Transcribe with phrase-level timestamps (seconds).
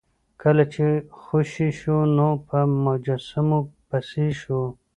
[0.41, 0.85] کله چې
[1.21, 3.59] خوشې شو نو په مجسمو
[3.89, 4.61] پسې شو.